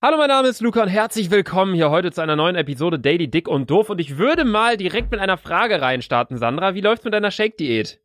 [0.00, 3.28] Hallo, mein Name ist Luca und herzlich willkommen hier heute zu einer neuen Episode Daily
[3.28, 3.90] Dick und Doof.
[3.90, 6.74] Und ich würde mal direkt mit einer Frage reinstarten, Sandra.
[6.74, 8.00] Wie läuft's mit deiner Shake-Diät?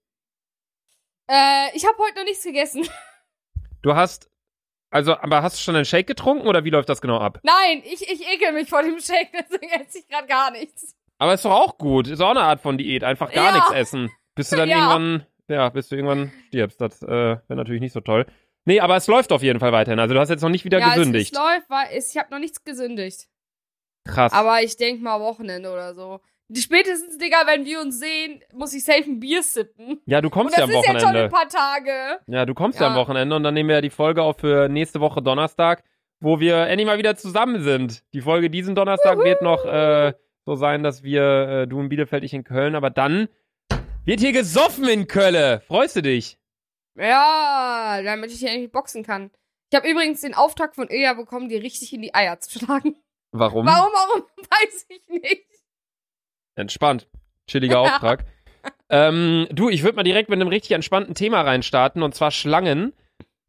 [1.30, 2.88] Äh, ich habe heute noch nichts gegessen.
[3.84, 4.30] Du hast,
[4.90, 7.40] also, aber hast du schon einen Shake getrunken oder wie läuft das genau ab?
[7.44, 10.96] Nein, ich, ich ekel mich vor dem Shake, deswegen esse ich gerade gar nichts.
[11.20, 12.08] Aber ist doch auch gut.
[12.08, 13.04] Ist auch eine Art von Diät.
[13.04, 13.56] Einfach gar Ja.
[13.56, 14.10] nichts essen.
[14.34, 14.78] Bis du dann Ja.
[14.78, 16.82] irgendwann, ja, bis du irgendwann stirbst.
[16.82, 18.26] Das äh, wäre natürlich nicht so toll.
[18.66, 20.00] Nee, aber es läuft auf jeden Fall weiterhin.
[20.00, 21.34] Also du hast jetzt noch nicht wieder ja, gesündigt.
[21.34, 23.28] Es, es läuft, weil es, ich habe noch nichts gesündigt.
[24.06, 24.34] Krass.
[24.34, 26.20] Aber ich denk mal Wochenende oder so.
[26.56, 30.02] Spätestens, Digga, wenn wir uns sehen, muss ich safe ein Bier sippen.
[30.06, 31.24] ja, du kommst das ja am ist jetzt schon Wochenende.
[31.24, 32.20] ein paar Tage.
[32.28, 32.86] Ja, du kommst ja.
[32.86, 32.92] Ja.
[32.92, 35.84] am Wochenende und dann nehmen wir ja die Folge auf für nächste Woche Donnerstag,
[36.20, 38.04] wo wir endlich mal wieder zusammen sind.
[38.14, 40.14] Die Folge diesen Donnerstag wird noch äh,
[40.46, 43.30] so sein, dass wir, äh, du in Bielefeld, ich in Köln, aber dann
[44.06, 45.62] wird hier gesoffen in Köln.
[45.62, 46.38] Freust du dich?
[46.96, 49.32] Ja, damit ich hier endlich boxen kann.
[49.72, 52.96] Ich habe übrigens den Auftrag von Ilja bekommen, dir richtig in die Eier zu schlagen.
[53.32, 53.66] Warum?
[53.66, 55.48] Warum, warum, weiß ich nicht.
[56.56, 57.08] Entspannt.
[57.48, 58.26] Chilliger Auftrag.
[58.90, 62.94] ähm, du, ich würde mal direkt mit einem richtig entspannten Thema reinstarten, und zwar Schlangen.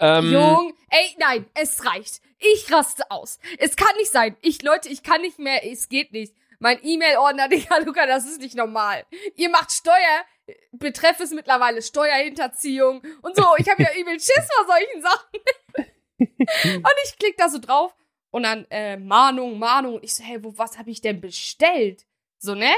[0.00, 2.22] Ähm, Jung, ey, nein, es reicht.
[2.38, 3.38] Ich raste aus.
[3.58, 4.36] Es kann nicht sein.
[4.40, 6.34] Ich, Leute, ich kann nicht mehr, es geht nicht.
[6.64, 9.04] Mein E-Mail-Ordner, Digga, Luca, das ist nicht normal.
[9.36, 10.24] Ihr macht Steuer,
[10.72, 13.44] betreff es mittlerweile Steuerhinterziehung und so.
[13.58, 16.78] Ich habe ja übel Schiss vor solchen Sachen.
[16.78, 17.94] und ich klick da so drauf
[18.30, 19.96] und dann äh, Mahnung, Mahnung.
[19.96, 22.06] Und ich so, hey, wo, was habe ich denn bestellt?
[22.38, 22.72] So, ne?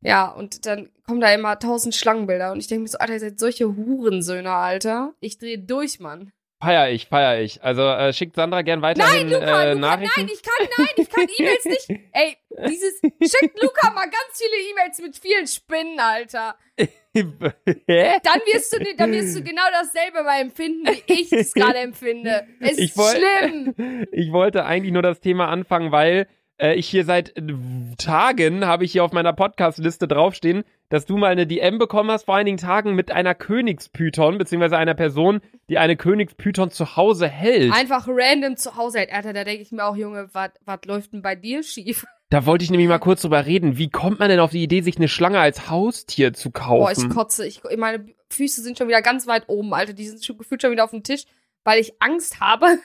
[0.00, 3.20] Ja, und dann kommen da immer tausend Schlangenbilder und ich denke mir so, Alter, ihr
[3.20, 5.14] seid solche Hurensöhne, Alter.
[5.20, 6.32] Ich drehe durch, Mann.
[6.64, 7.62] Feier ich, feier ich.
[7.62, 10.20] Also äh, schickt Sandra gern weiterhin Nein, Luca, äh, Luca, Nachrichten.
[10.20, 11.90] nein, ich kann, nein, ich kann E-Mails nicht.
[12.12, 12.36] Ey,
[12.68, 16.56] dieses, schickt Luca mal ganz viele E-Mails mit vielen Spinnen, Alter.
[17.14, 18.18] Hä?
[18.22, 22.46] Dann wirst du, dann wirst du genau dasselbe mal empfinden, wie ich es gerade empfinde.
[22.60, 24.06] Es Ich ist woll- schlimm.
[24.10, 26.26] Ich wollte eigentlich nur das Thema anfangen, weil
[26.58, 27.42] äh, ich hier seit äh,
[27.98, 32.24] Tagen habe ich hier auf meiner Podcast-Liste draufstehen, dass du mal eine DM bekommen hast,
[32.24, 37.72] vor einigen Tagen mit einer Königspython, beziehungsweise einer Person, die eine Königspython zu Hause hält.
[37.72, 41.22] Einfach random zu Hause, halt, Alter, da denke ich mir auch, Junge, was läuft denn
[41.22, 42.06] bei dir schief?
[42.30, 43.76] Da wollte ich nämlich mal kurz drüber reden.
[43.78, 46.98] Wie kommt man denn auf die Idee, sich eine Schlange als Haustier zu Boah, ich
[46.98, 47.08] kaufen?
[47.10, 47.46] kotze.
[47.46, 49.92] Ich, meine Füße sind schon wieder ganz weit oben, Alter.
[49.92, 51.26] Die sind schon gefühlt schon wieder auf dem Tisch,
[51.62, 52.78] weil ich Angst habe,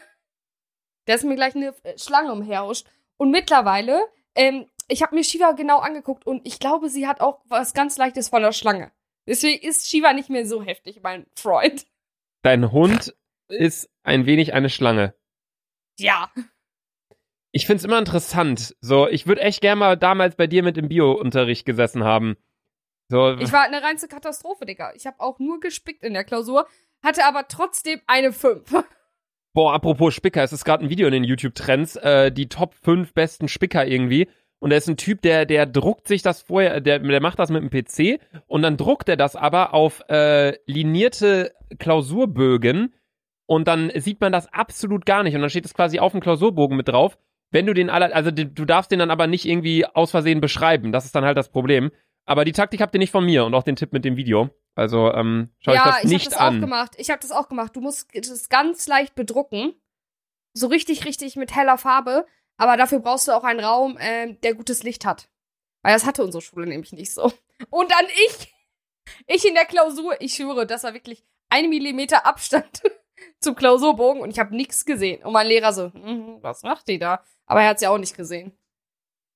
[1.06, 2.86] dass mir gleich eine äh, Schlange umherhuscht.
[3.20, 4.02] Und mittlerweile,
[4.34, 7.98] ähm, ich habe mir Shiva genau angeguckt und ich glaube, sie hat auch was ganz
[7.98, 8.92] Leichtes von der Schlange.
[9.28, 11.86] Deswegen ist Shiva nicht mehr so heftig, mein Freund.
[12.44, 13.14] Dein Hund
[13.50, 15.14] ist ein wenig eine Schlange.
[16.00, 16.32] Ja.
[17.52, 18.76] Ich find's immer interessant.
[18.80, 22.38] So, ich würde echt gerne mal damals bei dir mit im Bio-Unterricht gesessen haben.
[23.10, 24.94] So, Ich war eine reinste Katastrophe, Digga.
[24.96, 26.68] Ich habe auch nur gespickt in der Klausur,
[27.04, 28.72] hatte aber trotzdem eine 5.
[29.54, 33.14] Boah, apropos Spicker, es ist gerade ein Video in den YouTube-Trends, äh, die Top 5
[33.14, 34.28] besten Spicker irgendwie.
[34.60, 37.50] Und da ist ein Typ, der, der druckt sich das vorher, der, der macht das
[37.50, 42.94] mit dem PC und dann druckt er das aber auf äh, linierte Klausurbögen
[43.48, 45.34] und dann sieht man das absolut gar nicht.
[45.34, 47.18] Und dann steht es quasi auf dem Klausurbogen mit drauf.
[47.52, 50.92] Wenn du den aller, also du darfst den dann aber nicht irgendwie aus Versehen beschreiben.
[50.92, 51.90] Das ist dann halt das Problem.
[52.26, 54.52] Aber die Taktik habt ihr nicht von mir und auch den Tipp mit dem Video.
[54.76, 56.58] Also ähm, schau ja, ich das ich habe nicht das an.
[56.58, 56.92] auch gemacht.
[56.98, 57.76] Ich habe das auch gemacht.
[57.76, 59.74] Du musst das ganz leicht bedrucken.
[60.54, 62.26] So richtig, richtig mit heller Farbe.
[62.58, 65.30] Aber dafür brauchst du auch einen Raum, ähm, der gutes Licht hat.
[65.82, 67.32] Weil das hatte unsere Schule nämlich nicht so.
[67.70, 68.54] Und dann ich,
[69.28, 72.82] ich in der Klausur, ich schwöre, das war wirklich ein Millimeter Abstand
[73.40, 75.24] zum Klausurbogen und ich habe nichts gesehen.
[75.24, 77.24] Und mein Lehrer so, "Mhm, was macht die da?
[77.46, 78.58] Aber er hat's ja auch nicht gesehen.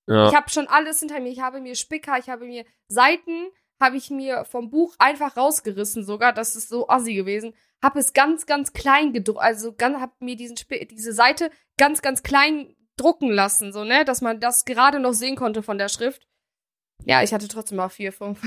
[0.08, 0.28] Ja.
[0.28, 1.30] Ich habe schon alles hinter mir.
[1.32, 3.48] Ich habe mir Spicker, ich habe mir Seiten,
[3.84, 6.34] habe ich mir vom Buch einfach rausgerissen sogar.
[6.34, 7.54] Das ist so assi gewesen.
[7.84, 9.42] Habe es ganz, ganz klein gedruckt.
[9.42, 14.06] Also ganz, habe mir diesen Sp diese Seite ganz, ganz klein drucken lassen, so, ne?
[14.06, 16.28] Dass man das gerade noch sehen konnte von der Schrift.
[17.06, 18.40] Ja, ich hatte trotzdem mal vier, fünf.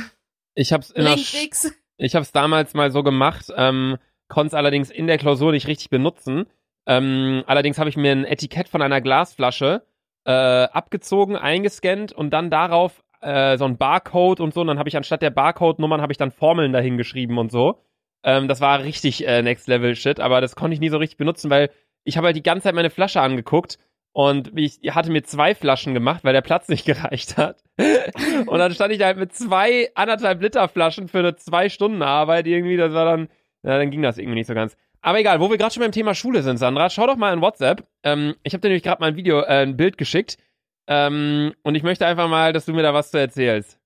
[0.55, 1.73] Ich hab's in Linkx.
[1.99, 3.99] Ich habe es damals mal so gemacht, ähm,
[4.29, 6.47] konnte es allerdings in der Klausur nicht richtig benutzen.
[6.87, 9.85] Ähm, allerdings habe ich mir ein Etikett von einer Glasflasche
[10.25, 14.61] äh, abgezogen, eingescannt und dann darauf äh, so ein Barcode und so.
[14.61, 17.81] Und dann habe ich anstatt der Barcode-Nummern habe ich dann Formeln dahin geschrieben und so.
[18.23, 21.17] Ähm, das war richtig äh, Next Level Shit, aber das konnte ich nie so richtig
[21.17, 21.71] benutzen, weil
[22.05, 23.79] ich habe halt die ganze Zeit meine Flasche angeguckt
[24.13, 27.63] und ich hatte mir zwei Flaschen gemacht, weil der Platz nicht gereicht hat.
[28.47, 32.03] und dann stand ich da halt mit zwei anderthalb Liter Flaschen für eine zwei Stunden
[32.03, 32.77] Arbeit irgendwie.
[32.77, 33.29] Das war dann,
[33.63, 34.77] ja, dann ging das irgendwie nicht so ganz.
[35.03, 37.43] Aber egal, wo wir gerade schon beim Thema Schule sind, Sandra, schau doch mal in
[37.43, 37.87] WhatsApp.
[38.03, 40.39] Ähm, ich habe dir nämlich gerade mal ein Video, äh, ein Bild geschickt.
[40.88, 43.79] Ähm, und ich möchte einfach mal, dass du mir da was zu erzählst.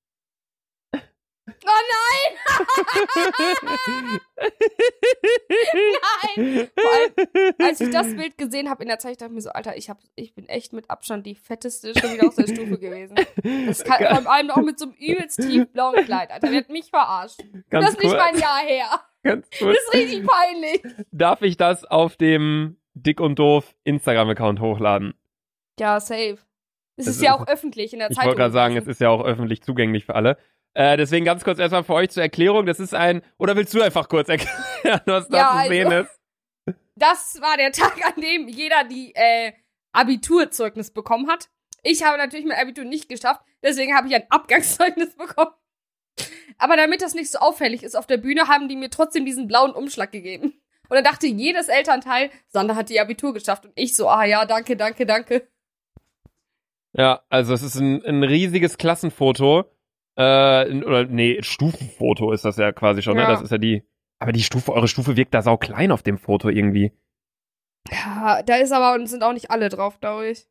[1.48, 2.38] Oh nein!
[6.36, 6.70] nein!
[6.76, 9.76] Allem, als ich das Bild gesehen habe in der Zeit, dachte ich mir so, Alter,
[9.76, 13.16] ich, hab, ich bin echt mit Abstand die fetteste schon wieder aus der Stufe gewesen.
[13.66, 16.48] Das kann, vor allem auch mit so einem übelst tiefblauen Kleid, Alter.
[16.48, 17.40] Der hat mich verarscht.
[17.68, 18.86] Ganz das ist nicht mein Jahr her.
[19.22, 19.76] Ganz Das kurz.
[19.78, 20.82] ist richtig peinlich.
[21.10, 25.14] Darf ich das auf dem Dick und Doof Instagram-Account hochladen?
[25.78, 26.38] Ja, safe.
[27.00, 28.28] Es ist ja auch öffentlich in der Ich Zeitung.
[28.30, 30.36] wollte gerade sagen, es ist ja auch öffentlich zugänglich für alle.
[30.74, 32.66] Äh, deswegen ganz kurz erstmal für euch zur Erklärung.
[32.66, 35.92] Das ist ein, oder willst du einfach kurz erklären, was da Ja, zu also- sehen
[35.92, 36.20] ist?
[36.96, 39.52] Das war der Tag, an dem jeder die äh,
[39.92, 41.48] Abiturzeugnis bekommen hat.
[41.82, 45.52] Ich habe natürlich mein Abitur nicht geschafft, deswegen habe ich ein Abgangszeugnis bekommen.
[46.58, 49.46] Aber damit das nicht so auffällig ist auf der Bühne, haben die mir trotzdem diesen
[49.46, 50.60] blauen Umschlag gegeben.
[50.88, 53.64] Und dann dachte jedes Elternteil, Sander hat die Abitur geschafft.
[53.64, 55.48] Und ich so, ah ja, danke, danke, danke.
[56.92, 59.64] Ja, also es ist ein, ein riesiges Klassenfoto.
[60.16, 63.22] Äh, oder nee, Stufenfoto ist das ja quasi schon, ne?
[63.22, 63.30] Ja.
[63.30, 63.84] Das ist ja die.
[64.18, 66.92] Aber die Stufe, eure Stufe wirkt da sau klein auf dem Foto irgendwie.
[67.90, 70.46] Ja, da ist aber und sind auch nicht alle drauf, glaube ich.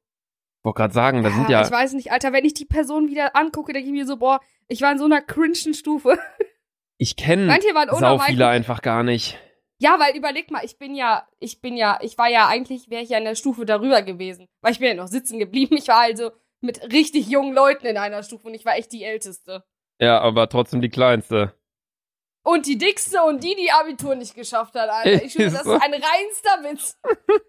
[0.64, 1.62] Wollte gerade sagen, da sind ja.
[1.64, 4.40] Ich weiß nicht, Alter, wenn ich die Person wieder angucke, denke ich mir so, boah,
[4.68, 6.18] ich war in so einer cringen Stufe.
[7.02, 7.58] Ich kenne
[7.92, 9.40] sau viele einfach gar nicht.
[9.82, 13.02] Ja, weil überleg mal, ich bin ja, ich bin ja, ich war ja eigentlich, wäre
[13.02, 14.46] ich ja in der Stufe darüber gewesen.
[14.62, 15.78] Weil ich bin ja noch sitzen geblieben.
[15.78, 16.32] Ich war also
[16.62, 19.64] mit richtig jungen Leuten in einer Stufe und ich war echt die Älteste.
[20.00, 21.54] Ja, aber trotzdem die kleinste.
[22.44, 25.24] Und die dickste und die, die Abitur nicht geschafft hat, Alter.
[25.24, 26.98] Ich schwöre, das Ist ein reinster Witz.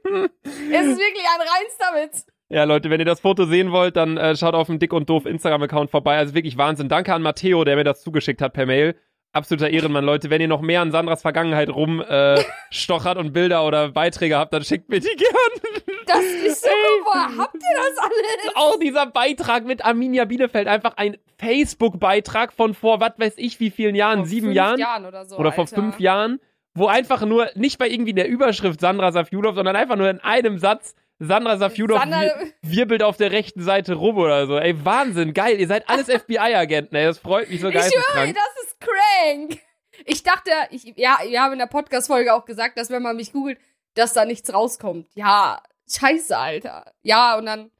[0.04, 2.26] es ist wirklich ein reinster Witz.
[2.48, 5.08] Ja, Leute, wenn ihr das Foto sehen wollt, dann äh, schaut auf dem Dick und
[5.08, 6.18] Doof Instagram-Account vorbei.
[6.18, 6.88] Also wirklich Wahnsinn.
[6.88, 8.96] Danke an Matteo, der mir das zugeschickt hat per Mail.
[9.32, 10.28] Absoluter Ehrenmann, Leute.
[10.30, 14.64] Wenn ihr noch mehr an Sandras Vergangenheit rumstochert äh, und Bilder oder Beiträge habt, dann
[14.64, 15.84] schickt mir die gern.
[16.06, 16.68] Das ist so,
[17.04, 18.56] woher habt ihr das alles?
[18.56, 20.66] Auch dieser Beitrag mit Arminia Bielefeld.
[20.66, 24.18] Einfach ein Facebook-Beitrag von vor, was weiß ich, wie vielen Jahren?
[24.20, 24.78] Vor Sieben Jahren?
[24.80, 25.36] Jahren oder so.
[25.36, 25.76] oder vor Alter.
[25.76, 26.40] fünf Jahren,
[26.74, 30.58] wo einfach nur, nicht bei irgendwie der Überschrift Sandra Safjulov, sondern einfach nur in einem
[30.58, 32.32] Satz Sandra Safjulov Sandra- wir,
[32.62, 34.56] wirbelt auf der rechten Seite rum oder so.
[34.58, 35.60] Ey, Wahnsinn, geil.
[35.60, 37.04] Ihr seid alles FBI-Agenten, ey.
[37.04, 38.34] Das freut mich so Ich schwöre, geisteskrank.
[38.34, 39.60] das ist crank.
[40.06, 43.32] Ich dachte, ich, ja, wir haben in der Podcast-Folge auch gesagt, dass wenn man mich
[43.32, 43.58] googelt,
[43.94, 45.08] dass da nichts rauskommt.
[45.14, 46.92] Ja, scheiße, Alter.
[47.02, 47.70] Ja, und dann,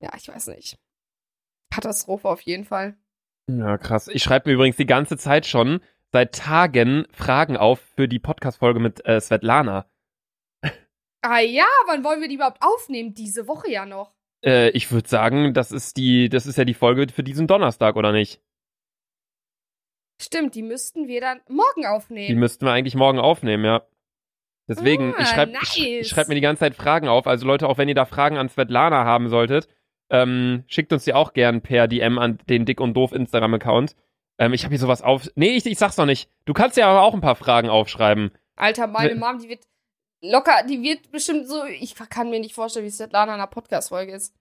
[0.00, 0.78] ja, ich weiß nicht.
[1.70, 2.96] Katastrophe auf jeden Fall.
[3.50, 4.08] Ja, krass.
[4.08, 5.80] Ich schreibe mir übrigens die ganze Zeit schon
[6.12, 9.86] seit Tagen Fragen auf für die Podcast-Folge mit äh, Svetlana.
[11.22, 13.14] Ah ja, wann wollen wir die überhaupt aufnehmen?
[13.14, 14.14] Diese Woche ja noch.
[14.44, 17.96] Äh, ich würde sagen, das ist die, das ist ja die Folge für diesen Donnerstag,
[17.96, 18.40] oder nicht?
[20.20, 22.38] Stimmt, die müssten wir dann morgen Die aufnehmen.
[22.38, 23.82] müssten wir eigentlich morgen aufnehmen, ja.
[24.68, 25.76] Deswegen, Ah, ich schreibe nice.
[25.76, 27.26] ich, ich schreib mir die ganze Zeit Fragen auf.
[27.26, 29.68] Also Leute, auch wenn ihr da Fragen an Svetlana haben solltet,
[30.10, 33.94] ähm, schickt uns die auch gern per DM an den Dick und Doof Instagram-Account.
[34.38, 35.28] Ähm, ich habe hier sowas auf.
[35.36, 36.28] Nee, ich, ich sag's noch nicht.
[36.44, 38.30] Du kannst ja aber auch ein paar Fragen aufschreiben.
[38.56, 39.64] Alter, meine Ne- Mom, die wird
[40.20, 44.12] locker, die wird bestimmt so, ich kann mir nicht vorstellen, wie Svetlana in einer Podcast-Folge
[44.12, 44.34] ist.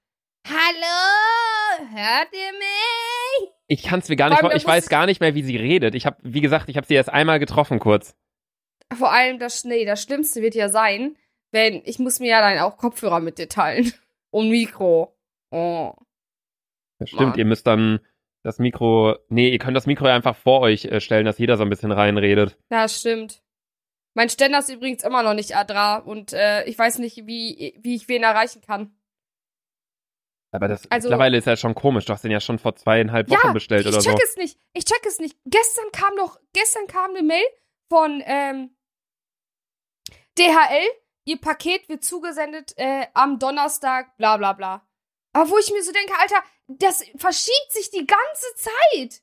[0.48, 3.17] Hallo, hört ihr mich?
[3.68, 5.94] Ich kann's mir gar nicht Vor Ich weiß gar nicht mehr, wie sie redet.
[5.96, 8.16] Ich habe, wie gesagt, ich habe sie erst einmal getroffen kurz.
[8.98, 11.18] Vor allem das, nee, das Schlimmste wird ja sein,
[11.52, 13.92] wenn, ich muss mir ja dann auch Kopfhörer mit dir teilen.
[14.30, 15.18] Und Mikro.
[15.52, 15.94] Oh.
[17.00, 17.40] Das stimmt, Mann.
[17.40, 18.00] ihr müsst dann
[18.44, 19.18] das Mikro.
[19.30, 21.70] Nee, ihr könnt das Mikro ja einfach vor euch äh, stellen, dass jeder so ein
[21.70, 22.58] bisschen reinredet.
[22.70, 23.42] Ja, stimmt.
[24.14, 27.96] Mein Ständer ist übrigens immer noch nicht Adra und äh, ich weiß nicht, wie, wie
[27.96, 28.97] ich wen erreichen kann.
[30.52, 32.06] Aber das Also- mittlerweile ist ja schon komisch.
[32.06, 34.24] Du hast den ja schon vor zweieinhalb Wochen ja, bestellt ich oder check so.
[34.24, 34.60] es nicht.
[34.74, 35.38] Ich check es nicht.
[35.46, 37.46] Gestern kam doch, gestern kam eine Mail
[37.90, 38.76] von ähm,
[40.38, 40.88] DHL.
[41.26, 44.88] Ihr Paket wird zugesendet äh, am Donnerstag, bla bla bla.
[45.34, 49.22] Aber wo ich mir so denke, Alter, das verschiebt sich die ganze Zeit.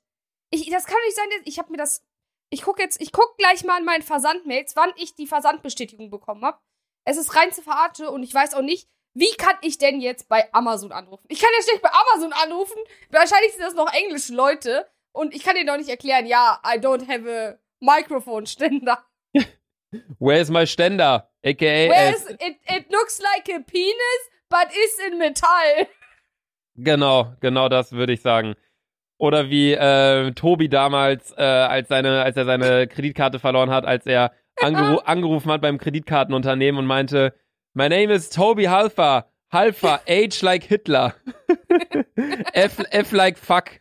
[0.51, 2.05] Ich, das kann doch nicht sein, ich habe mir das.
[2.51, 6.45] Ich guck jetzt, ich guck gleich mal in meinen Versandmails, wann ich die Versandbestätigung bekommen
[6.45, 6.61] habe.
[7.07, 10.29] Es ist rein zu verarsche und ich weiß auch nicht, wie kann ich denn jetzt
[10.29, 11.25] bei Amazon anrufen?
[11.29, 12.79] Ich kann ja schlecht bei Amazon anrufen.
[13.11, 14.87] Wahrscheinlich sind das noch englische Leute.
[15.13, 19.05] Und ich kann denen doch nicht erklären, ja, I don't have a microphone ständer.
[20.19, 21.31] Where is my Ständer?
[21.45, 21.89] AKA.
[21.89, 25.87] Where is it, it looks like a penis, but is in Metall.
[26.77, 28.55] Genau, genau das würde ich sagen.
[29.19, 34.07] Oder wie äh, Tobi damals, äh, als, seine, als er seine Kreditkarte verloren hat, als
[34.07, 37.33] er angeru angerufen hat beim Kreditkartenunternehmen und meinte,
[37.75, 39.25] My name is Toby Halfer.
[39.53, 41.15] Halfer, age like Hitler.
[42.53, 43.81] F, F like fuck.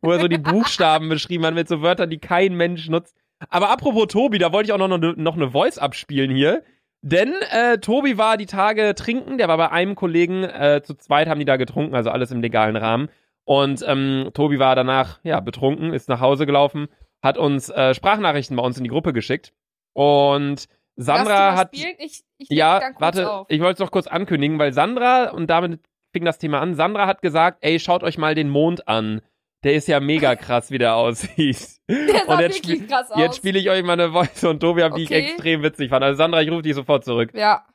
[0.00, 3.16] Wo er so die Buchstaben beschrieben hat mit so Wörtern, die kein Mensch nutzt.
[3.50, 6.62] Aber apropos Tobi, da wollte ich auch noch, noch, noch eine Voice abspielen hier.
[7.02, 11.28] Denn äh, Tobi war die Tage trinken, der war bei einem Kollegen, äh, zu zweit
[11.28, 13.10] haben die da getrunken, also alles im legalen Rahmen.
[13.44, 16.88] Und ähm, Tobi war danach, ja, betrunken, ist nach Hause gelaufen
[17.24, 19.54] hat uns äh, Sprachnachrichten bei uns in die Gruppe geschickt.
[19.94, 21.76] Und Sandra Lass du mal hat.
[21.76, 21.94] Spielen?
[21.98, 23.46] Ich, ich Ja, warte, auf.
[23.50, 25.80] ich wollte es noch kurz ankündigen, weil Sandra, und damit
[26.12, 29.20] fing das Thema an, Sandra hat gesagt, ey, schaut euch mal den Mond an.
[29.64, 31.80] Der ist ja mega krass, wie der aussieht.
[31.88, 33.18] Der sah und jetzt, wirklich spiel- krass aus.
[33.18, 35.30] jetzt spiele ich euch mal eine Voice und Tobi, die ich Okay.
[35.32, 36.04] extrem witzig fand.
[36.04, 37.30] Also Sandra, ich rufe dich sofort zurück.
[37.34, 37.66] ja.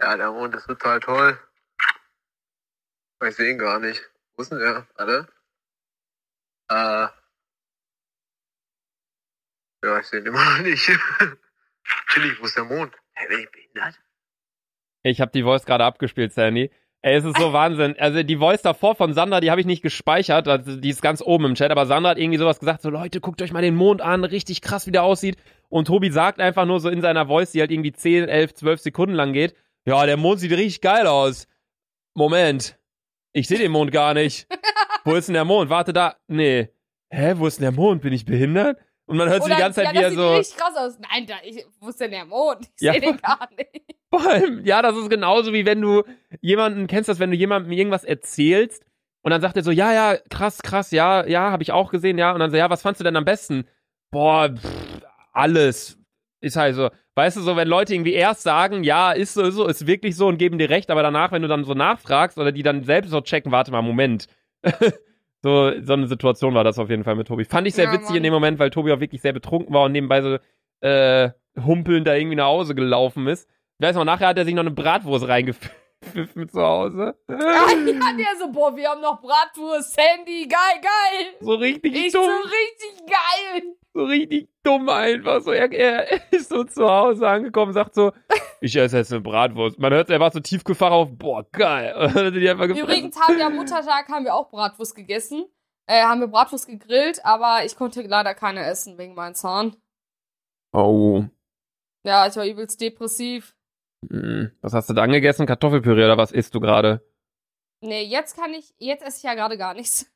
[0.00, 1.38] Ja, der Mond ist total toll.
[3.22, 4.00] Ich sehe ihn gar nicht.
[4.34, 4.86] Wo ist denn der?
[4.94, 5.28] Alle?
[6.70, 7.08] Äh.
[9.84, 10.88] Ja, ich sehe ihn immer noch nicht.
[12.08, 12.94] Chillig, wo ist der Mond?
[13.14, 14.00] Hä, bin ich behindert?
[15.02, 16.70] Ich habe die Voice gerade abgespielt, Sandy.
[17.02, 17.96] Ey, es ist so Wahnsinn.
[17.98, 20.46] Also die Voice davor von Sandra, die habe ich nicht gespeichert.
[20.48, 21.70] Also, die ist ganz oben im Chat.
[21.70, 24.24] Aber Sandra hat irgendwie sowas gesagt, so Leute, guckt euch mal den Mond an.
[24.24, 25.38] Richtig krass, wie der aussieht.
[25.70, 28.80] Und Tobi sagt einfach nur so in seiner Voice, die halt irgendwie 10, 11, 12
[28.80, 29.54] Sekunden lang geht.
[29.86, 31.46] Ja, der Mond sieht richtig geil aus.
[32.14, 32.78] Moment.
[33.32, 34.46] Ich sehe den Mond gar nicht.
[35.04, 35.70] Wo ist denn der Mond?
[35.70, 36.16] Warte da.
[36.26, 36.68] Nee.
[37.08, 38.02] Hä, wo ist denn der Mond?
[38.02, 38.78] Bin ich behindert?
[39.10, 40.34] Und man hört so Oder, die ganze Zeit, ja, wie das er sieht so.
[40.34, 40.98] richtig krass aus.
[41.00, 42.60] Nein, da, ich, wo ist denn der Mond?
[42.76, 43.96] Ich Ja, sehe den gar nicht.
[44.08, 46.04] Vor allem, ja, das ist genauso wie wenn du
[46.40, 48.84] jemanden, kennst das, wenn du jemandem irgendwas erzählst
[49.22, 52.18] und dann sagt er so, ja, ja, krass, krass, ja, ja, habe ich auch gesehen,
[52.18, 52.30] ja.
[52.32, 53.64] Und dann so, ja, was fandst du denn am besten?
[54.12, 55.02] Boah, pff,
[55.32, 55.98] alles.
[56.40, 59.56] Ist halt so, weißt du, so, wenn Leute irgendwie erst sagen, ja, ist so, ist
[59.56, 62.38] so, ist wirklich so und geben dir recht, aber danach, wenn du dann so nachfragst
[62.38, 64.28] oder die dann selbst so checken, warte mal, Moment.
[65.42, 67.44] so, so eine Situation war das auf jeden Fall mit Tobi.
[67.44, 68.16] Fand ich sehr Ja, witzig Mann.
[68.18, 70.38] in dem Moment, weil Tobi auch wirklich sehr betrunken war und nebenbei so,
[70.86, 71.30] äh,
[71.64, 73.48] humpelnd da irgendwie nach Hause gelaufen ist.
[73.78, 75.26] Ich weiß noch, nachher hat er sich noch eine Bratwurst
[76.10, 77.16] reingepfiffen zu Hause.
[77.28, 81.26] Ah, ja, der so, boah, wir haben noch Bratwurst, Sandy, geil, geil.
[81.40, 82.42] So richtig Ich so dumm.
[82.42, 83.62] richtig geil.
[83.92, 85.40] So richtig dumm einfach.
[85.42, 88.12] So, er, er ist so zu Hause angekommen, sagt so,
[88.60, 89.78] ich esse jetzt eine Bratwurst.
[89.78, 91.92] Man hört, er war so tiefgefahren auf, boah, geil.
[92.34, 92.46] Die.
[92.80, 95.44] Übrigens haben wir am Muttertag haben wir auch Bratwurst gegessen.
[95.86, 99.76] Äh, haben wir Bratwurst gegrillt, aber ich konnte leider keine essen wegen meinem Zahn.
[100.72, 101.24] Oh.
[102.04, 103.56] Ja, ich war übelst depressiv.
[104.08, 104.50] Hm.
[104.60, 105.46] Was hast du dann gegessen?
[105.46, 107.04] Kartoffelpüree oder was isst du gerade?
[107.82, 110.10] Nee, jetzt kann ich, jetzt esse ich ja gerade gar nichts.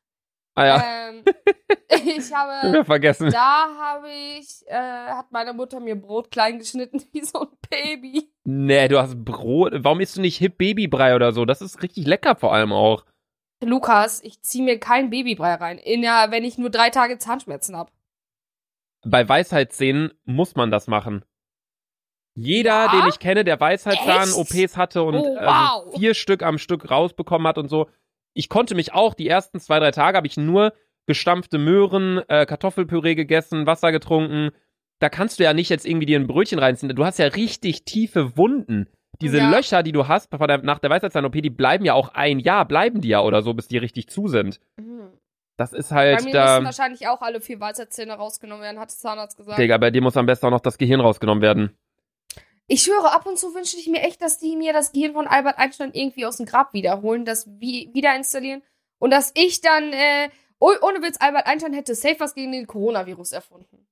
[0.57, 1.25] Ah ja, Ähm,
[2.17, 2.85] ich habe, ja.
[2.85, 3.31] vergessen.
[3.31, 8.31] da habe ich, äh, hat meine Mutter mir Brot klein geschnitten wie so ein Baby.
[8.45, 9.73] Nee, du hast Brot.
[9.79, 11.45] Warum isst du nicht Hip Babybrei oder so?
[11.45, 13.05] Das ist richtig lecker vor allem auch.
[13.63, 17.77] Lukas, ich ziehe mir kein Babybrei rein, in der, wenn ich nur drei Tage Zahnschmerzen
[17.77, 17.91] habe.
[19.07, 21.25] Bei Weisheitszähnen muss man das machen.
[22.37, 23.01] Jeder, Ja?
[23.01, 24.35] den ich kenne, der Weisheitszahn Echt?
[24.37, 25.85] OPs hatte und Oh, äh, wow.
[25.93, 27.89] so vier Stück am Stück rausbekommen hat und so.
[28.35, 30.73] Ich konnte mich auch, die ersten zwei, drei Tage habe ich nur
[31.07, 34.51] gestampfte Möhren, äh, Kartoffelpüree gegessen, Wasser getrunken.
[35.01, 36.95] Da kannst du ja nicht jetzt irgendwie dir ein Brötchen reinziehen.
[36.97, 38.89] Du hast ja richtig tiefe Wunden.
[39.21, 39.51] Diese Ja.
[39.51, 43.01] Löcher, die du hast der, nach der Weisheitszahn-OP, die bleiben ja auch ein Jahr, bleiben
[43.01, 44.61] die ja oder so, bis die richtig zu sind.
[45.57, 46.55] Das ist Bei halt mir da.
[46.55, 49.57] müssen wahrscheinlich auch alle vier Weisheitszähne rausgenommen werden, hat der Zahnarzt gesagt.
[49.59, 51.77] Digga, bei dir muss am besten auch noch das Gehirn rausgenommen werden.
[52.67, 55.27] Ich schwöre, ab und zu wünsche ich mir echt, dass die mir das Gehirn von
[55.27, 58.63] Albert Einstein irgendwie aus dem Grab wiederholen, das wie wieder installieren
[58.99, 60.31] und dass ich dann, äh,
[60.61, 63.87] oh, ohne Witz, Albert Einstein hätte safe was gegen den Coronavirus erfunden.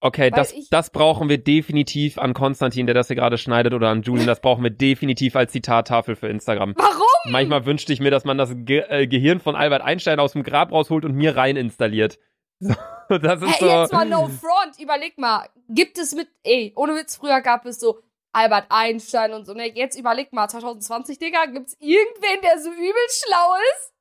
[0.00, 3.72] Okay, Weil das, ich- das brauchen wir definitiv an Konstantin, der das hier gerade schneidet,
[3.72, 4.26] oder an Julian.
[4.26, 6.74] Das brauchen wir definitiv als Zitattafel für Instagram.
[6.76, 7.32] Warum?
[7.32, 10.42] Manchmal wünschte ich mir, dass man das Ge äh, Gehirn von Albert Einstein aus dem
[10.42, 12.18] Grab rausholt und mir rein installiert.
[12.60, 12.74] So,
[13.22, 13.66] das ist Hey, so.
[13.66, 17.78] jetzt mal no front, überleg mal, gibt es mit, ey, ohne Witz, früher gab es
[17.80, 18.00] so
[18.32, 22.92] Albert Einstein und so, ne, jetzt überleg mal, 2020, Digga, gibt's irgendwen, der so übel
[23.10, 23.92] schlau ist?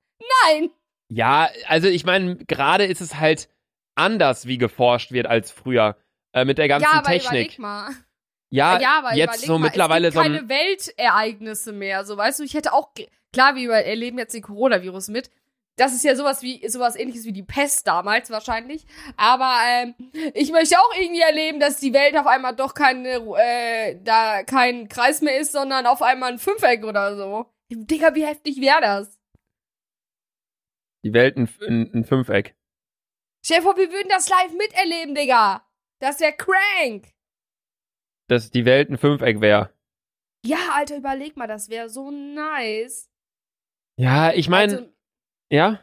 [0.43, 0.71] Nein.
[1.09, 3.47] Ja, also ich meine, gerade ist es halt
[3.95, 5.95] anders, wie geforscht wird als früher.
[6.33, 7.31] Äh, mit der ganzen ja, aber Technik.
[7.31, 7.91] überleg mal.
[8.49, 10.47] Ja, ja, aber jetzt so mal, mittlerweile es so gibt ein.
[10.47, 12.89] keine Weltereignisse mehr, so weißt du, ich hätte auch
[13.33, 15.29] klar, wir erleben jetzt den Coronavirus mit.
[15.77, 18.85] Das ist ja sowas wie sowas ähnliches wie die Pest damals wahrscheinlich,
[19.17, 19.93] aber ähm,
[20.33, 24.87] ich möchte auch irgendwie erleben, dass die Welt auf einmal doch keine äh, da kein
[24.87, 27.45] Kreis mehr ist, sondern auf einmal ein Fünfeck oder so.
[27.69, 29.19] Digga, wie heftig wäre das?
[31.03, 32.55] Die Welt ein, ein, ein Fünfeck.
[33.45, 35.67] Stell dir vor, wir würden das live miterleben, Digga.
[35.99, 37.11] Das wäre crank.
[38.27, 39.71] Dass die Welt ein Fünfeck wäre.
[40.45, 43.09] Ja, Alter, überleg mal, das wäre so nice.
[43.97, 44.94] Ja, ich meine, also,
[45.49, 45.79] ja.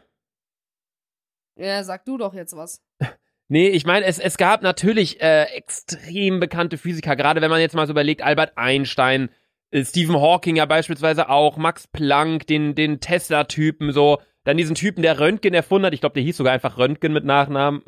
[1.55, 2.83] ja, sag du doch jetzt was.
[3.49, 7.75] Nee, ich meine, es, es gab natürlich äh, extrem bekannte Physiker, gerade wenn man jetzt
[7.75, 9.29] mal so überlegt, Albert Einstein,
[9.69, 15.03] äh, Stephen Hawking ja beispielsweise auch, Max Planck, den, den Tesla-Typen, so, dann diesen Typen,
[15.03, 17.83] der Röntgen erfunden hat, ich glaube, der hieß sogar einfach Röntgen mit Nachnamen.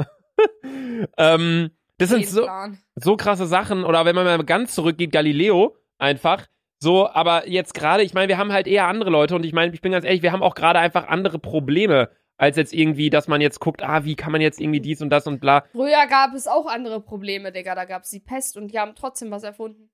[1.17, 2.47] ähm, das sind so,
[2.95, 6.45] so krasse Sachen, oder wenn man mal ganz zurückgeht, Galileo einfach.
[6.79, 9.73] So, aber jetzt gerade, ich meine, wir haben halt eher andere Leute und ich meine,
[9.73, 13.27] ich bin ganz ehrlich, wir haben auch gerade einfach andere Probleme als jetzt irgendwie, dass
[13.27, 15.65] man jetzt guckt, ah, wie kann man jetzt irgendwie dies und das und bla.
[15.71, 17.75] Früher gab es auch andere Probleme, Digga.
[17.75, 19.89] Da gab es die Pest und die haben trotzdem was erfunden.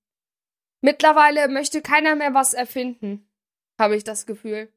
[0.81, 3.27] Mittlerweile möchte keiner mehr was erfinden.
[3.79, 4.69] Habe ich das Gefühl.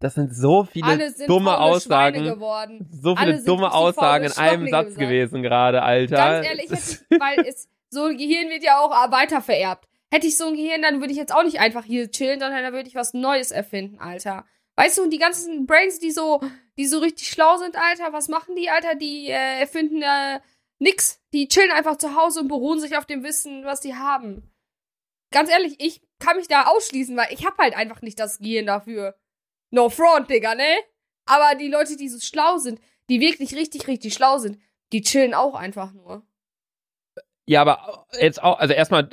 [0.00, 2.24] Das sind so viele sind dumme Aussagen.
[2.24, 2.88] Geworden.
[2.90, 5.00] So viele dumme Aussagen in einem Satz gesagt.
[5.00, 6.16] gewesen gerade, Alter.
[6.16, 9.89] Ganz ehrlich, ich, weil es, so ein Gehirn wird ja auch weiter vererbt.
[10.12, 12.62] Hätte ich so ein Gehirn, dann würde ich jetzt auch nicht einfach hier chillen, sondern
[12.62, 14.44] dann würde ich was Neues erfinden, Alter.
[14.76, 16.40] Weißt du, und die ganzen Brains, die so,
[16.78, 18.94] die so richtig schlau sind, Alter, was machen die, Alter?
[18.94, 20.40] Die äh, erfinden äh,
[20.78, 21.22] nix.
[21.32, 24.50] Die chillen einfach zu Hause und beruhen sich auf dem Wissen, was die haben.
[25.32, 28.66] Ganz ehrlich, ich kann mich da ausschließen, weil ich hab halt einfach nicht das Gehirn
[28.66, 29.16] dafür.
[29.70, 30.78] No front, Digga, ne?
[31.26, 34.58] Aber die Leute, die so schlau sind, die wirklich richtig, richtig schlau sind,
[34.92, 36.26] die chillen auch einfach nur.
[37.46, 39.08] Ja, aber jetzt auch, also erstmal,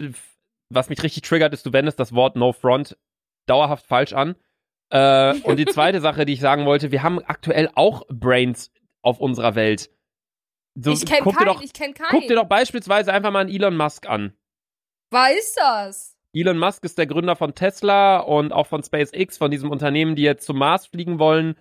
[0.69, 2.97] was mich richtig triggert, ist, du wendest das Wort No Front
[3.45, 4.35] dauerhaft falsch an.
[4.89, 8.71] Äh, und die zweite Sache, die ich sagen wollte, wir haben aktuell auch Brains
[9.01, 9.89] auf unserer Welt.
[10.75, 12.09] So, ich kenn guck, dir keinen, doch, ich kenn keinen.
[12.09, 14.33] guck dir doch beispielsweise einfach mal einen Elon Musk an.
[15.09, 16.17] Wer ist das?
[16.33, 20.21] Elon Musk ist der Gründer von Tesla und auch von SpaceX, von diesem Unternehmen, die
[20.21, 21.55] jetzt zum Mars fliegen wollen.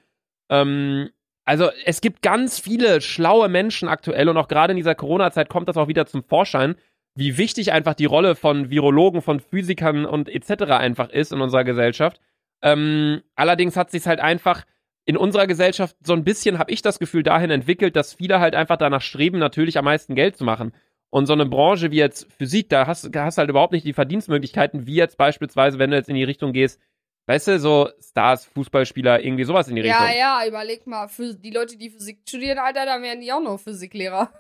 [0.51, 1.11] Ähm,
[1.47, 5.69] also es gibt ganz viele schlaue Menschen aktuell und auch gerade in dieser Corona-Zeit kommt
[5.69, 6.75] das auch wieder zum Vorschein,
[7.17, 10.65] wie wichtig einfach die Rolle von Virologen, von Physikern und etc.
[10.73, 12.21] einfach ist in unserer Gesellschaft.
[12.63, 14.65] Ähm, allerdings hat sich halt einfach
[15.07, 18.55] in unserer Gesellschaft so ein bisschen, habe ich das Gefühl, dahin entwickelt, dass viele halt
[18.55, 20.73] einfach danach streben, natürlich am meisten Geld zu machen.
[21.09, 23.93] Und so eine Branche wie jetzt Physik, da hast du hast halt überhaupt nicht die
[23.93, 26.81] Verdienstmöglichkeiten, wie jetzt beispielsweise, wenn du jetzt in die Richtung gehst,
[27.27, 30.05] weißt du, so Stars, Fußballspieler, irgendwie sowas in die Richtung.
[30.05, 33.41] Ja, ja, überleg mal, für die Leute, die Physik studieren, Alter, dann wären die auch
[33.41, 34.31] noch Physiklehrer.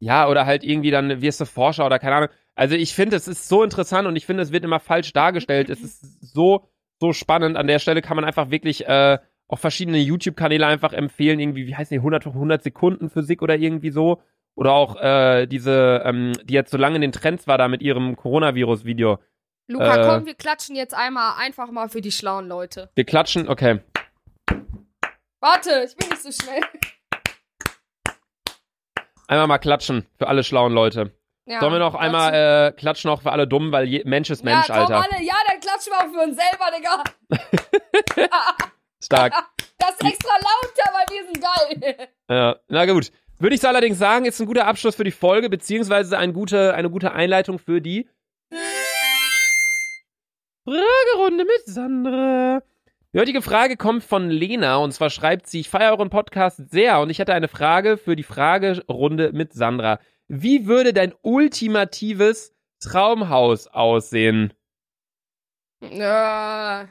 [0.00, 2.28] Ja, oder halt irgendwie dann wirst du Forscher oder keine Ahnung.
[2.54, 5.70] Also ich finde, es ist so interessant und ich finde, es wird immer falsch dargestellt.
[5.70, 7.56] es ist so, so spannend.
[7.56, 11.38] An der Stelle kann man einfach wirklich äh, auch verschiedene YouTube-Kanäle einfach empfehlen.
[11.38, 14.20] Irgendwie, wie heißen die, 100, 100 Sekunden Physik oder irgendwie so.
[14.54, 17.82] Oder auch äh, diese, ähm, die jetzt so lange in den Trends war da mit
[17.82, 19.18] ihrem Coronavirus-Video.
[19.68, 20.06] Luca, Äh.
[20.06, 22.90] komm, wir klatschen jetzt einmal einfach mal für die schlauen Leute.
[22.94, 23.80] Wir klatschen, okay.
[25.40, 26.60] Warte, ich bin nicht so schnell.
[29.30, 31.12] Einmal mal klatschen für alle schlauen Leute.
[31.46, 32.14] Ja, Sollen wir noch klatschen.
[32.16, 32.34] einmal
[32.68, 35.08] äh, klatschen auch für alle Dummen, weil je, Mensch ist Mensch, ja, komm, Alter.
[35.08, 38.28] alle, ja, dann klatschen wir auch für uns selber, Digga.
[39.02, 39.32] Stark.
[39.78, 42.08] Das ist extra lauter, weil wir sind geil.
[42.28, 43.10] Ja, na gut.
[43.38, 46.90] Würde ich allerdings sagen, ist ein guter Abschluss für die Folge, beziehungsweise ein gute, eine
[46.90, 48.06] gute Einleitung für die
[50.64, 52.60] Fragerunde mit Sandra.
[53.12, 57.00] Die heutige Frage kommt von Lena und zwar schreibt sie, ich feiere euren Podcast sehr
[57.00, 59.98] und ich hätte eine Frage für die Fragerunde mit Sandra.
[60.28, 64.54] Wie würde dein ultimatives Traumhaus aussehen?
[65.82, 66.86] Äh, äh,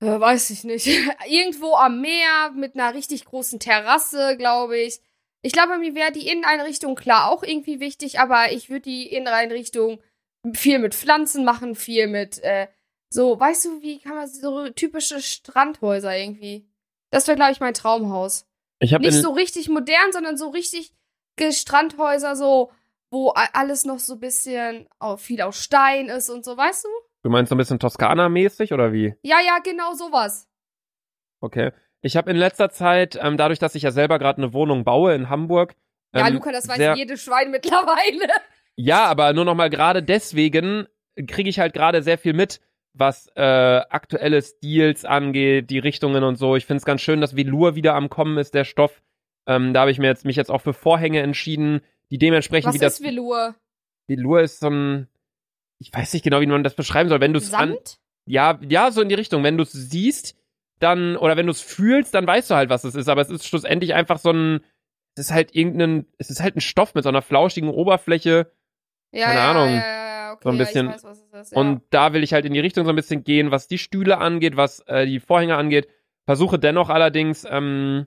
[0.00, 0.86] weiß ich nicht.
[1.26, 5.00] Irgendwo am Meer mit einer richtig großen Terrasse, glaube ich.
[5.42, 10.00] Ich glaube, mir wäre die Inneneinrichtung klar auch irgendwie wichtig, aber ich würde die Inneneinrichtung
[10.54, 12.68] viel mit Pflanzen machen, viel mit, äh,
[13.12, 16.66] so, weißt du, wie kann man so typische Strandhäuser irgendwie.
[17.10, 18.46] Das wäre, glaube ich, mein Traumhaus.
[18.78, 20.92] Ich habe Nicht so richtig modern, sondern so richtig
[21.50, 22.70] Strandhäuser, so,
[23.10, 26.88] wo alles noch so ein bisschen au- viel aus Stein ist und so, weißt du?
[27.24, 29.14] du meinst so ein bisschen Toskana-mäßig oder wie?
[29.22, 30.48] Ja, ja, genau sowas.
[31.40, 31.72] Okay.
[32.00, 35.14] Ich habe in letzter Zeit, ähm, dadurch, dass ich ja selber gerade eine Wohnung baue
[35.14, 35.74] in Hamburg.
[36.14, 38.28] Ja, ähm, Luca, das weiß jedes Schwein mittlerweile.
[38.74, 40.86] Ja, aber nur noch mal gerade deswegen
[41.28, 42.60] kriege ich halt gerade sehr viel mit,
[42.94, 46.56] was äh, aktuelle Stils angeht, die Richtungen und so.
[46.56, 49.02] Ich finde es ganz schön, dass Velour wieder am Kommen ist, der Stoff.
[49.46, 52.74] Ähm, da habe ich mir jetzt mich jetzt auch für Vorhänge entschieden, die dementsprechend Was
[52.74, 53.54] wie das ist Velour?
[54.06, 55.08] Velour ist so ein
[55.78, 57.20] ich weiß nicht genau, wie man das beschreiben soll.
[57.20, 57.76] Wenn du es an
[58.26, 59.42] ja, ja, so in die Richtung.
[59.42, 60.36] Wenn du es siehst,
[60.78, 63.08] dann, oder wenn du es fühlst, dann weißt du halt, was es ist.
[63.08, 64.60] Aber es ist schlussendlich einfach so ein,
[65.16, 68.52] es ist halt irgendein, es ist halt ein Stoff mit so einer flauschigen Oberfläche.
[69.12, 69.68] Ja, keine ja, Ahnung.
[69.68, 70.11] Ja, ja, ja,
[70.42, 70.88] So ein ja, bisschen.
[70.88, 71.52] weiß, ist.
[71.52, 71.58] Ja.
[71.58, 74.18] Und da will ich halt in die Richtung so ein bisschen gehen, was die Stühle
[74.18, 75.88] angeht, was äh, die Vorhänge angeht.
[76.24, 78.06] Versuche dennoch allerdings, ähm,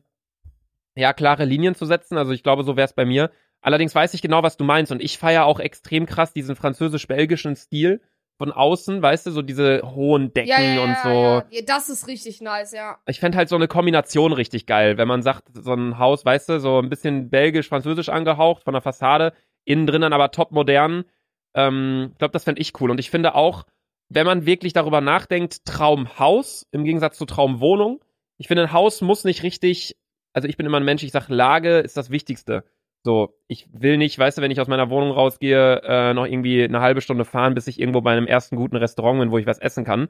[0.95, 2.17] ja, klare Linien zu setzen.
[2.17, 3.31] Also ich glaube, so wäre es bei mir.
[3.61, 4.91] Allerdings weiß ich genau, was du meinst.
[4.91, 8.01] Und ich feiere auch extrem krass diesen französisch-belgischen Stil
[8.37, 11.09] von außen, weißt du, so diese hohen Decken ja, ja, und so.
[11.09, 11.45] Ja.
[11.49, 12.97] ja, das ist richtig nice, ja.
[13.07, 16.49] Ich fände halt so eine Kombination richtig geil, wenn man sagt, so ein Haus, weißt
[16.49, 21.05] du, so ein bisschen belgisch-französisch angehaucht von der Fassade, innen drin dann aber top modern.
[21.55, 22.91] Ähm, ich glaube, das fände ich cool.
[22.91, 23.65] Und ich finde auch,
[24.09, 28.03] wenn man wirklich darüber nachdenkt, Traumhaus im Gegensatz zu Traumwohnung.
[28.37, 29.95] Ich finde, ein Haus muss nicht richtig,
[30.33, 32.63] also ich bin immer ein Mensch, ich sage, Lage ist das Wichtigste.
[33.03, 36.63] So, ich will nicht, weißt du, wenn ich aus meiner Wohnung rausgehe, äh, noch irgendwie
[36.63, 39.45] eine halbe Stunde fahren, bis ich irgendwo bei einem ersten guten Restaurant bin, wo ich
[39.45, 40.09] was essen kann.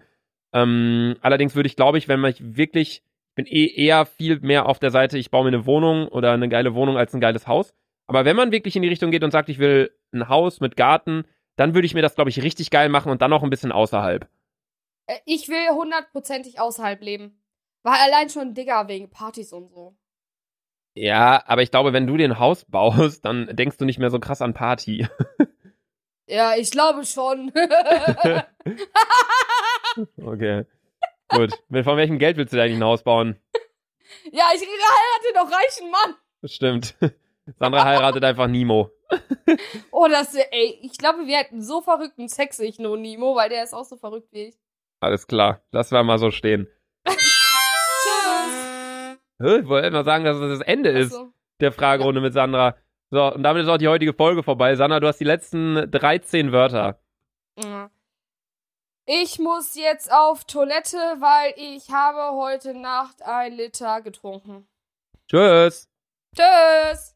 [0.54, 3.04] Ähm, allerdings würde ich, glaube ich, wenn man wirklich
[3.36, 6.48] bin eh eher viel mehr auf der Seite, ich baue mir eine Wohnung oder eine
[6.48, 7.74] geile Wohnung als ein geiles Haus.
[8.08, 10.78] Aber wenn man wirklich in die Richtung geht und sagt, ich will ein Haus mit
[10.78, 11.26] Garten,
[11.56, 13.72] dann würde ich mir das, glaube ich, richtig geil machen und dann noch ein bisschen
[13.72, 14.28] außerhalb.
[15.08, 17.42] Äh, Ich will hundertprozentig außerhalb leben.
[17.84, 19.96] War allein schon Digga wegen Partys und so.
[20.96, 24.10] Ja, aber ich glaube, wenn du dir ein Haus baust, dann denkst du nicht mehr
[24.10, 25.08] so krass an Party.
[26.28, 27.52] Ja, ich glaube schon.
[30.18, 30.66] Okay.
[31.30, 31.52] Gut.
[31.70, 33.40] Von welchem Geld willst du eigentlich ein Haus bauen?
[34.32, 36.16] ja, ich heirate doch reichen Mann.
[36.44, 36.96] Stimmt.
[37.60, 38.92] Sandra heiratet einfach Nemo.
[39.92, 43.64] Oh, das ey, ich glaube, wir hätten so verrückten Sex, ich nur Nemo, weil der
[43.64, 44.56] ist auch so verrückt wie ich.
[45.00, 45.62] Alles klar.
[45.72, 46.68] Lass wir mal so stehen.
[47.06, 47.18] Tschüss.
[49.40, 51.32] Ich wollte mal sagen, dass es das Ende ist Achso.
[51.60, 52.76] der Fragerunde mit Sandra.
[53.12, 54.76] So, und damit ist auch die heutige Folge vorbei.
[54.76, 57.00] Sandra, du hast die letzten 13 Wörter.
[59.06, 64.68] Ich muss jetzt auf Toilette, weil ich habe heute Nacht ein Liter getrunken.
[65.30, 65.90] Tschüss.
[66.36, 67.15] Tschüss.